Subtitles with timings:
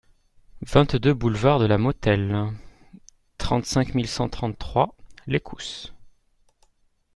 [0.65, 2.53] vingt-deux boulevard de la Motelle,
[3.37, 4.95] trente-cinq mille cent trente-trois
[5.27, 5.93] Lécousse